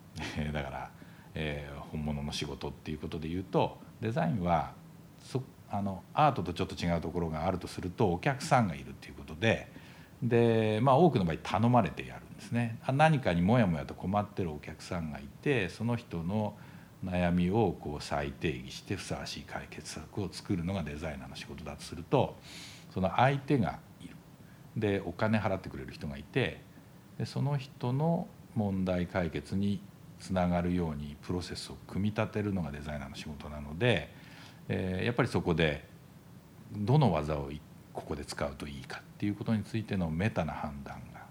[0.53, 0.91] だから
[1.35, 4.73] えー、本物の仕事っていうことで言うとデザインは
[5.23, 5.43] そ
[5.75, 9.69] あのアートとちょっと違うところがあるとするとお客さんがいるっていうことで
[10.23, 12.79] で、まあ、多くの場合頼まれてやるんですね。
[12.93, 16.55] 何かにもやもやと困ってるお客さんがいてその人の
[17.05, 22.37] 悩みをこう再定義してふさわしい解決策を作るのがデザイナーの仕事だとすると
[22.93, 24.15] その相手がいる。
[24.77, 26.61] でお金払ってくれる人がいて
[27.19, 29.81] でその人の問題解決に
[30.21, 34.15] つながるようにプロセスを組み立てるのがデザイナーの仕事なので、
[34.69, 35.85] えー、やっぱりそこで
[36.73, 37.51] どの技を
[37.93, 41.25] ここで使うといいかっていうことについてのメタな判断がや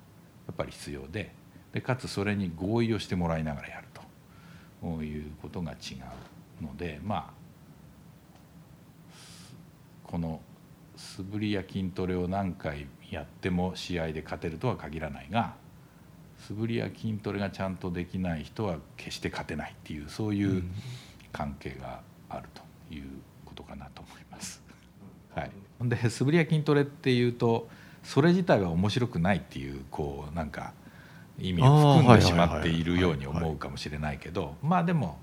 [0.52, 1.34] っぱり必要で
[1.74, 3.88] でかつそれに合意をしてもらいながらやる
[4.82, 5.96] ということが違
[6.62, 7.44] うのでまあ
[10.04, 10.40] この
[10.96, 15.56] 素振りや筋トレを何回やっても試合で勝てるとは限らないが
[16.48, 20.64] 素振りや筋トレがちゃんとできない人は決して勝てないっていうそういう
[21.32, 22.62] 関係があると
[22.94, 23.06] いう
[23.54, 24.62] ことかなと思います。
[25.36, 25.52] はい、
[25.84, 27.70] で素振りや筋トレっていうと
[28.04, 30.74] それ自体は面白くないっていうこうなんか
[31.40, 35.18] 意味を含んでしまっているように思うかもしれないけどまあでも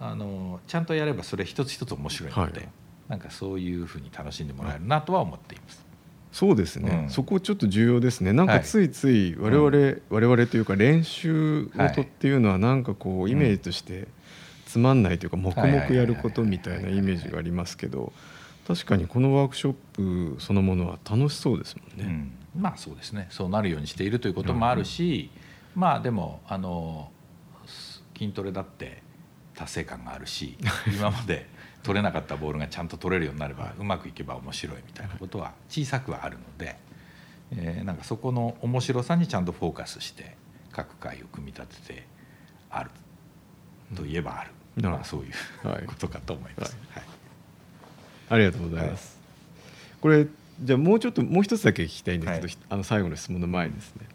[0.00, 2.68] あのちゃんとやればそれ一つ一つ面白いので、はい、
[3.08, 5.84] なんかそういうふうに楽しんでもらえるなとは思っています。
[6.32, 8.32] そうですね、うん、そこちょっと重要ですね。
[8.32, 14.08] なんかついつい我々、はい、我々というか練習事っていうのはなんかこうイメージとして
[14.74, 18.12] つまんないというか黙々やることみたいなイメージがありますけど
[18.66, 22.32] 確かにこのワークショップそのものは楽しそうですもんね。
[22.56, 23.28] うん、まあそうですね。
[23.30, 25.30] そうなるようにしているということもあるし、
[25.76, 27.12] うん、まあでもあの
[28.18, 29.00] 筋トレだって
[29.54, 30.58] 達成感があるし
[30.92, 31.46] 今まで
[31.84, 36.76] 取れなかったボールがちゃんと取れるようになれば、うまくいけば面白いみたいなことは小さくはあるので、
[37.52, 40.36] えー、なんかそこの面白さにちゃんとフォーカスして
[40.72, 42.06] 各回を組み立てて
[42.70, 42.90] ある
[43.94, 46.76] といえばある、うん、まあ、そういうことかと思います。
[46.90, 47.02] はい、
[48.30, 49.18] ありがとうございます。
[50.00, 50.26] これ
[50.60, 54.06] じゃあもうちょっともう一つだけ聞きたいんですけど、はい、あの最後の質問の前にですね、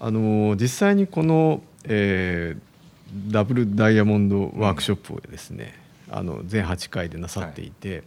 [0.00, 5.74] あの実際にこの、えー、ダブルダイヤモンドワークショップをですね、
[6.10, 8.02] あの全8回でなさっていて、はい、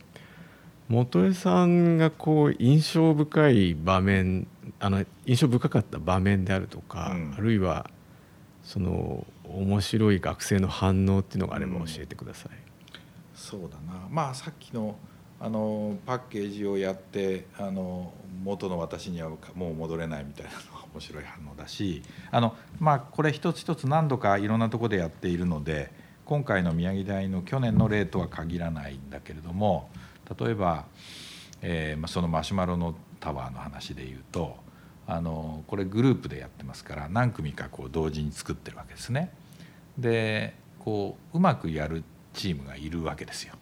[0.90, 4.48] 元江さんがこう印象深い場面
[4.80, 7.90] あの印象深かった場面であるとか、うん、あるいは
[8.64, 12.52] その面白い学生の反応っていうのがあれば教えてください。
[12.52, 12.60] うん、
[13.36, 14.96] そうだなまあさっきの
[15.40, 25.92] あのパッケージをやってあの元の私にはもう戻れないみたいなのは面白い反応だしあの、まあ、これ一つ一つ何度かいろんなとこでやっているので
[26.24, 29.90] 今回の宮城大の去年の例とは限らないんだけれども
[30.40, 30.86] 例えば、
[31.62, 34.63] えー、そのマシュマロのタワーの話でいうと
[35.06, 39.32] あのこれグループでやってますから何組かこう同時に作ってるわけですね。
[39.98, 43.54] でこううまくやるチームがいるわけですよ。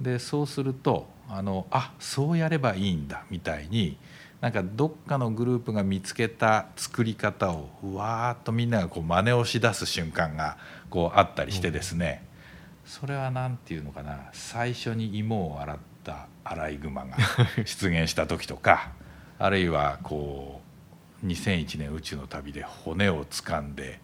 [0.00, 3.96] でそうするとあのあそうやればいいんだみたいに
[4.40, 10.58] なんかどっかのグループが見つけた作り方をわーっとみんながこう真似をしだす瞬間が
[10.90, 12.24] こうあったりしてですね、
[12.84, 17.16] それは何て言うのかな最初に芋を洗ったアライグマが
[17.64, 18.90] 出現した時とか
[19.42, 20.60] あるいはこ
[21.20, 23.98] う2001年宇宙の旅で骨を掴んで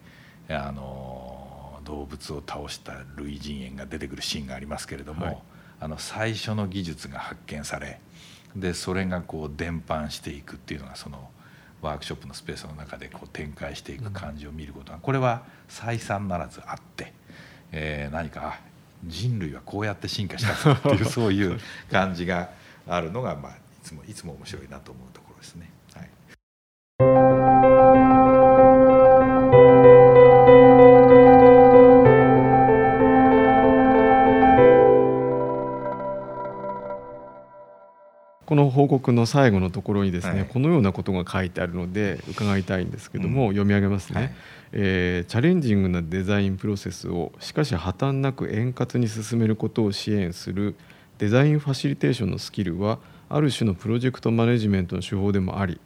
[0.49, 5.39] あの動物を倒した類人猿が出てくるシーンがありますけれども、はい、
[5.79, 8.01] あの最初の技術が発見され
[8.57, 11.31] でそれがこう伝播していくっていうのがその
[11.83, 17.13] ワークショップのスペースの中でこう展開していく感じを見ることがこれは再三ならずあって、
[17.71, 18.59] えー、何か
[19.05, 21.61] 人類はこうやって進化したっていう そういう
[21.93, 22.51] 感じが
[22.89, 25.71] あるのが、まあ、いつもいつも面白いなと思うところですね。
[38.49, 44.33] この報告の最後のところにですね、はい、このようなことが書いてあるので伺いたいんですけども、うん、読み上げますね、はい、
[44.73, 50.77] えー、チャレンジングなデザインプロセスをしかし破綻なく円滑に進めることを支援する
[51.19, 55.81] デザインファシリテーションのスキルはある種のプロジェクトマネジメントの手法でもあり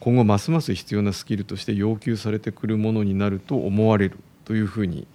[0.00, 5.06] 今後ますます必要なスキルとして要求されてくるものになると思われるというふうに、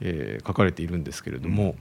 [0.00, 1.74] えー、書かれているんですけれども、うん。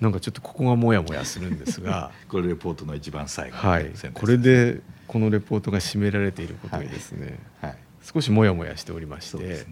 [0.00, 9.48] なんかちょっとここがもやもやするんですが これレポートの一番最後はい、これでこのレポートが締められていることにですね、はい、はい、少しもやもやしておりまして、ね。
[9.54, 9.66] はい、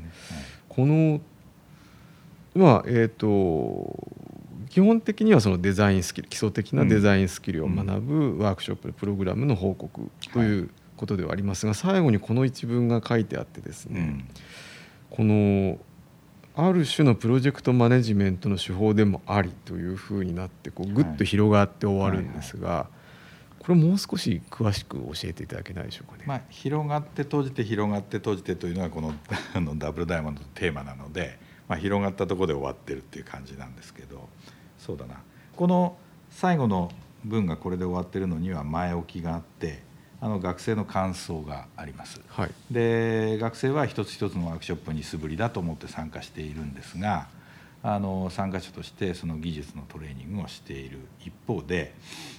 [0.69, 1.21] この
[2.55, 4.26] まあえっ、ー、と
[4.77, 14.27] 基本的にはそのデザインスキル基礎的なデザインスキルを学ぶワークショッププログラムの報告ということではありますが、最後にこの一文が書いてあってですね、
[15.09, 15.79] この
[16.55, 22.91] ある種のプロジェクトマネジメントの手法でもありというふうになってこうぐっと広がって終わるんですが、
[23.61, 26.25] これもう少し詳しく教えていただけないでしょうかね。
[26.27, 29.15] まあ、広がって閉じて広がって閉じてというのがこの
[29.57, 34.29] あのダブルダイヤモンドのテーマなので、まあ、広がったところで終わってるっていう感じなんですけど
[34.87, 35.17] そうだな。
[35.57, 35.97] この
[36.31, 36.93] 最後の
[37.25, 39.83] 文がこれで終わってるのには前置きがあって
[40.21, 47.27] あの学生の感想があります、はい、で学生は一つ一つのワークショップに素振りだと思って参加しているんですが
[47.83, 51.95] あの参加者としてその技術のトレーニングをしている一方で、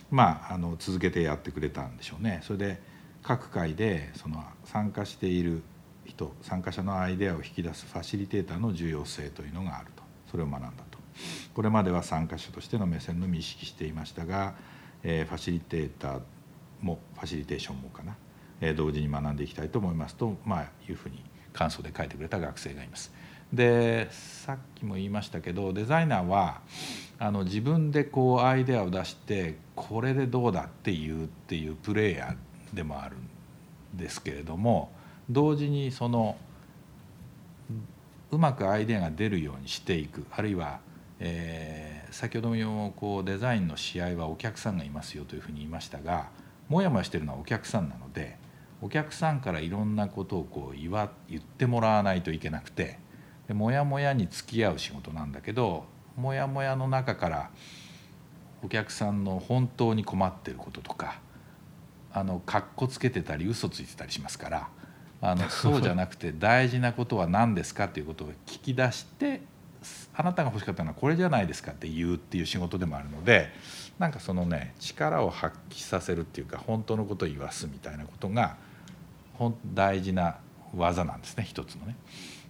[0.09, 2.41] まあ、あの続けてやってくれたんでしょうね。
[2.43, 2.81] それで
[3.23, 5.61] 各回でその参加している
[6.05, 10.07] 人参加者のアイデアを引き出すファシリテーターの重要性というのがあると。
[10.29, 10.83] それを学んだと
[11.53, 14.55] これまでは参加者としての目線のみ意識していましたが、
[15.03, 16.19] えー、ファシリテーター
[16.81, 18.15] もファシリテーションもかな、
[18.61, 23.11] えー、同時に学んでいきたいと思いますと、まあ、いうふうに感想で書いてくれた学生がいます。
[23.51, 26.59] でさっきも言いましたけどデザイナーは
[27.17, 34.91] あの自分でこうアイデアを出してこれでどうだっていうっていうプレイヤーでもあるんですけれども
[35.29, 36.35] 同時にその
[38.31, 40.79] うまくアイデアが出るようにしていくあるいは、
[41.19, 46.29] えー、先ほどもこうデザインの試合はお客さんがいますよというふうに言いましたが
[46.69, 48.37] もやもやしてるのはお客さんなので
[48.81, 52.99] お客さんからいろんなことをこう言わ言ってもらわないといけなくて
[53.47, 57.49] でもやもやに付き合う仕事なんだけどもやもやの中から
[58.63, 61.19] お客さんの本当に困ってることとか
[62.13, 64.69] あのかっこつけてたり嘘ついてたりしますから
[65.21, 69.41] あのそうじゃなくて大事なことは何ですかということを聞き出して
[70.15, 73.49] あなたが欲しかったのはこれじゃないですかって言うっていう仕事でもあるので
[73.99, 78.57] なんかそのね力を発揮させるっていうか本当のことを言わすみたいなことが
[79.73, 80.37] 大事な
[80.75, 81.95] 技なんですね一つのね。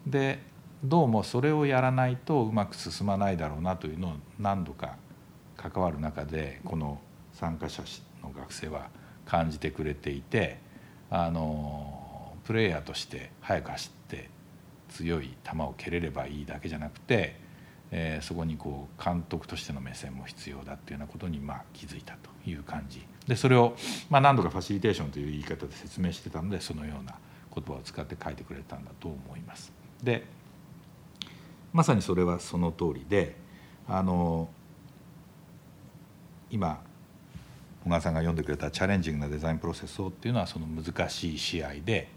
[0.05, 0.39] で
[0.83, 4.95] どうもそれをやらないとうまく進まないだろうなというのを何度か
[5.57, 7.01] 関わる中でこの
[7.33, 7.83] 参加者
[8.23, 8.89] の学生は
[9.25, 10.59] 感じてくれていて
[11.09, 13.96] あのプレイヤーとして速く走って
[14.89, 17.47] 強い球を蹴れればいいだけじゃなくて
[17.91, 23.75] えー、そこにこう監督としての目線も必要だっていうようなことにまあ気づいたという感じでそれを
[24.09, 27.15] まあ何度かファシリテーションという言い方で説明してたのでそのような
[27.53, 29.71] 言葉を使って書いてくれたんだと思います。
[30.03, 30.25] で
[31.73, 33.35] まさにそれはその通りで
[33.87, 34.49] あの
[36.49, 36.81] 今
[37.83, 42.09] 小川さんが読んでくれた「チャレンジングなデザインプロセスを」っていうのはその難しい試合で、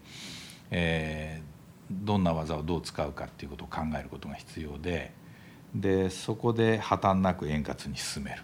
[0.71, 1.50] えー、
[1.91, 5.13] どんな技をどう使うかっていうことを考えることが必要で
[5.75, 8.43] でそこで破綻なく円滑に進める。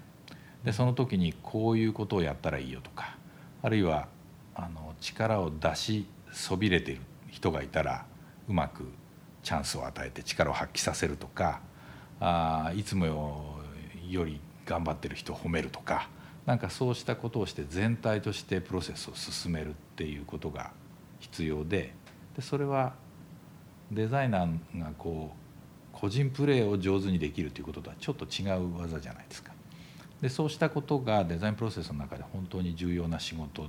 [0.64, 3.16] でその時にこういうことをやったらいいよとか
[3.62, 4.08] あるいは
[4.54, 8.04] あの力を出しそびれている人がいたら
[8.48, 8.84] うまく
[9.44, 11.60] チャンスを与えて力を発揮させるとか
[12.18, 13.06] あいつも
[14.08, 16.08] より頑張ってる人を褒めるとか
[16.46, 20.72] なんかそうしたことをして全体としてプロセスを進めるっていうことが
[21.20, 21.92] 必要で
[22.34, 22.94] でそれは
[23.90, 25.46] デザイナーがこう
[25.92, 29.52] 個人プレーを上手にできるということとはちょっと違う技じゃないですか。
[30.20, 33.66] でそうしたことがデザインプロセスの中で本当に重要な仕事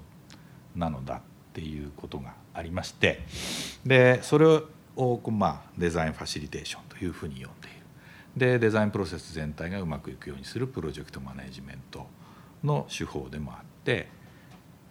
[0.76, 1.20] なのだっ
[1.54, 3.26] ていうことがありまして
[3.86, 4.46] でそれ
[4.96, 7.78] を、まあ、デザインファシリテーションというふうに呼んでいる
[8.38, 12.08] でデザインプロセス全体がうまくいくようにするプロジェクトマネジメント
[12.64, 14.08] の手法でもあって、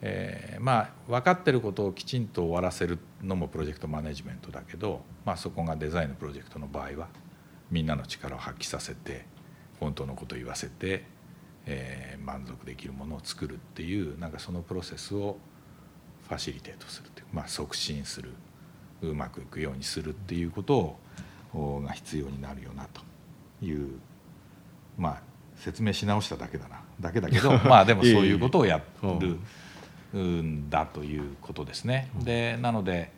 [0.03, 7.09] えー、まあ分かってることをきちんと終わらせるのもプロジェクトマネジメントだけど、まあ、そこがデザインのプロジェクトの場合は
[7.70, 9.27] みんなの力を発揮させて
[9.81, 11.05] 本当のことを言わせて、
[11.66, 15.37] えー、満足できるものを作るっていうなんかそのプロセスを
[16.29, 18.31] ファシリテートするという、まあ、促進する
[19.03, 20.97] うまくいくようにするっていうこと
[21.53, 23.03] をが必要になるよなと
[23.64, 23.99] いう
[24.97, 25.22] まあ
[25.57, 28.81] 説明し直しただけだなだけだけど まあでもそういうことをや
[30.12, 32.11] るんだということですね。
[32.22, 33.12] でなので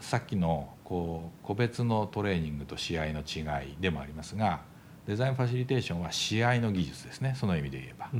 [0.00, 4.60] さっきのこう個別のトレーニングと試合の違いでもありますが
[5.06, 8.10] デザインファシリテーションは試合の技術ですねその意味で言えば。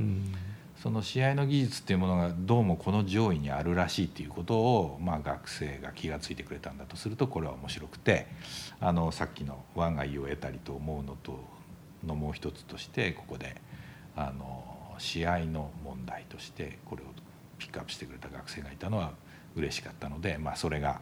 [0.81, 8.27] その試合の技術っていうものがどうもこの上位にあるらしいっていうことを、まあ、学生が気が付いてくれたんだとするとこれは面白くて
[8.79, 11.39] あのさっきの我が意を得たりと思うのと
[12.05, 13.59] のもう一つとしてここで
[14.15, 14.63] あの
[14.99, 17.05] 試合の問題としてこれを
[17.57, 19.13] ピックアップしてくれた学生がいたのは
[19.55, 21.01] 嬉しかったので、まあ、それが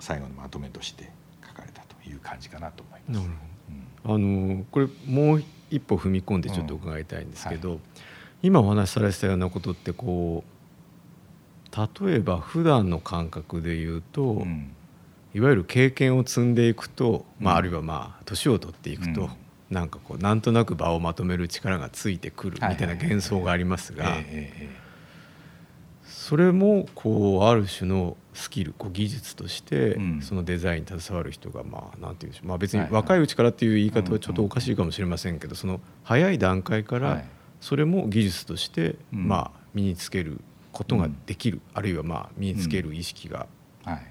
[0.00, 1.10] 最後のまとめとして
[1.46, 3.28] 書かれたという感じかなと思います。
[4.04, 7.84] うん、あのこれもう一歩踏み込んでちょっと伺いたいんですけど、うんはい。
[8.42, 10.54] 今お話しされてたようなことってこう
[12.06, 14.74] 例えば普段の感覚で言うと、うん、
[15.34, 19.30] いわゆる経験を積んでいくと、まあ、あるいはまあ年を取っていくと、うん、
[19.70, 24.16] なんかこうなんとなく場をまとめる力がついてくるみたいな幻想がありますが
[26.24, 37.24] それもこうある種のスキルこう技術として、そのデザインに携わる人がまあなんて言うんでしょう、まあ、別に若いうちからっていう言い方はちょっとおかしいかもしれませんけどその早い段階から
[37.60, 40.40] それも技術として、まあ、身につける
[40.72, 43.46] ことができる、あるいはまあ身につける意識が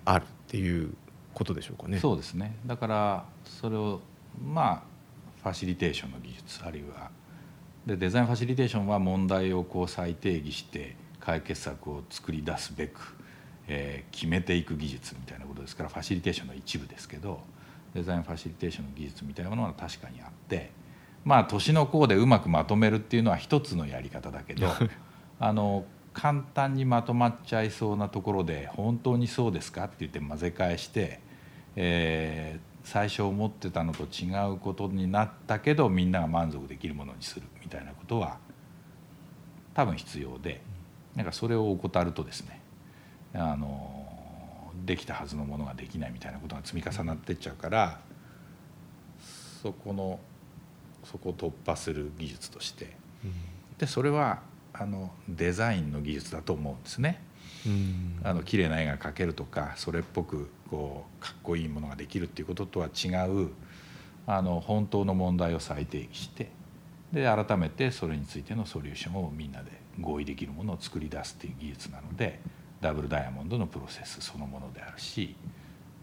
[0.06, 0.94] あるっていう
[1.34, 1.98] ことでしょうかね。
[1.98, 2.56] そうですね。
[2.68, 4.02] だからそれを
[4.40, 4.82] まあ
[5.42, 7.10] ファシリテーションの技術あるいは
[7.88, 13.16] でデザインファシリテーションは問題をこう再定義して解決策を作り出すべく、
[13.70, 17.40] えー、決めていく技術みたいなことですからファシリテーションの一部ですけど
[17.94, 20.72] デザインファシリテーションの技術みたいなものは確かにあって
[21.24, 24.68] まあ年の功でうまくまとめるっていうのは一つのやり方だけど
[25.40, 31.22] あの簡単にまとまっちゃいそうなところで本当にそうですかって言って混ぜ返して、
[31.78, 38.40] えー、最初思ってたのと違うことになったけどみんなが満足できるものにするみたいなことは
[39.74, 40.62] 多分必要で
[41.16, 42.62] なんかそれを怠るとですね
[43.34, 44.06] あの
[44.86, 48.00] できたはずのものができないみたいなことが積み重なってっちゃうから
[49.62, 50.20] そこの
[51.04, 52.96] そこを突破する技術として、
[53.78, 54.42] でそれは
[54.74, 57.22] あのデザインの技術だと思うんですね。
[58.24, 63.52] あの綺麗な絵が描けるとかそれっぽくこうかっこいいものができるっていうこととは違う
[64.28, 66.50] あの本当の問題を再定義して
[67.14, 72.40] で改めてそれについてのソリューションをみんなで合意できるものを作り出すっていう技術なので
[72.82, 75.36] ダブルダイヤモンドのプロセスそのものであるし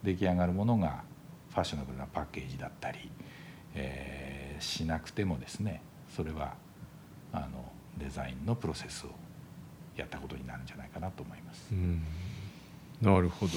[0.02, 1.02] 出来上がるものが
[1.50, 3.10] ファッショナブルなパッケージだったり、
[3.74, 5.82] えーしなくてもですね
[6.14, 6.54] それは
[7.32, 7.48] あの
[7.98, 9.10] デザインのプロセスを
[9.96, 11.70] やったことになるんじゃないかなと思います。
[13.00, 13.52] なるほど。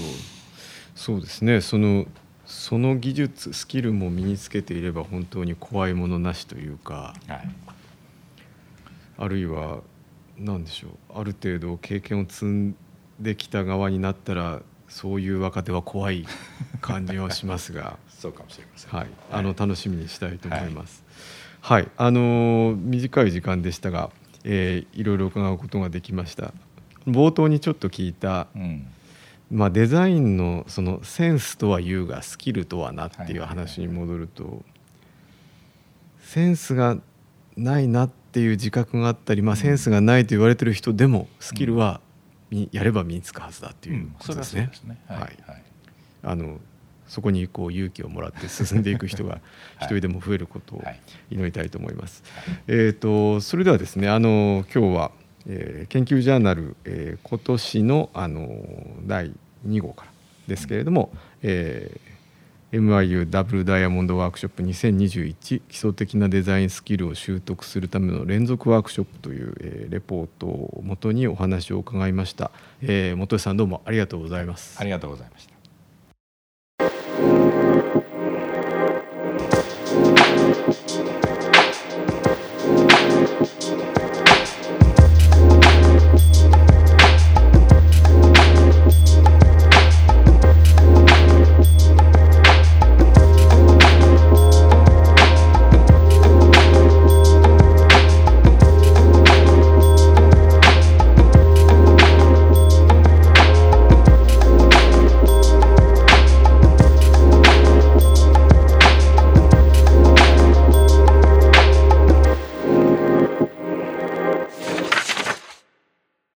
[0.96, 1.62] そうですね。
[1.62, 2.06] その
[2.46, 7.50] その技術スキルも身につけていれば本当に怖いものなしというか、はい、
[9.18, 9.82] あるいは
[10.38, 11.20] 何でしょう。
[11.20, 12.76] ある程度経験を積ん
[13.20, 16.26] できた側になったらそういう若手は怖い
[16.82, 17.98] 感じはしますが。
[18.10, 21.04] そうかもしれません、はい、あの楽しみにしたいと思います。
[21.60, 24.12] はい、はい、あの短い時間でしたが、
[24.46, 26.54] えー、いろいろ伺うことができました。
[27.06, 28.88] 冒頭にちょっと聞いた、うん、
[29.52, 34.64] まあ、デザインのそのセンスとは言うがスキルとはなっていう話に戻ると、
[36.22, 36.98] センスが
[37.58, 42.02] ないなっていう自覚があったり、まあ、センスがないと言われてる人でもスキルは
[42.72, 44.72] やれば身につくはずだっていうことですね。
[45.08, 45.38] はい、
[46.22, 46.60] あの
[47.08, 49.40] そこにこう勇気をもらって進んでいく人が
[49.82, 50.84] 一人でも増えることを
[51.30, 52.24] 祈りたいと思います。
[52.46, 55.12] はい、えーと、それではですねあの今日は、
[55.48, 58.66] えー、研究ジャーナル、えー、今年のあの
[59.06, 59.32] 第
[59.68, 60.12] 2号から
[60.48, 62.13] ですけれども、うん、えー
[62.74, 72.50] MIU ダブルダイヤモンドワークショップ2021基礎的なデザインスキルを習得するための連続ワークショップという、えー、レポートをもとにお話を伺いました、
[72.82, 74.80] えー、本さんどうもありがとうございます。
[74.80, 75.53] ありがとうございました。